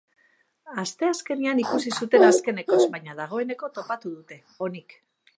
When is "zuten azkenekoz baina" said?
2.05-3.15